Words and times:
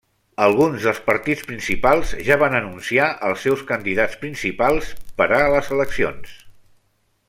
Alguns 0.43 0.85
dels 0.85 1.01
partits 1.09 1.43
principals 1.49 2.13
ja 2.29 2.37
van 2.45 2.57
anunciar 2.61 3.11
els 3.29 3.45
seus 3.49 3.63
candidats 3.75 4.19
principals 4.25 4.93
per 5.21 5.33
a 5.43 5.47
les 5.57 5.75
eleccions. 5.79 6.39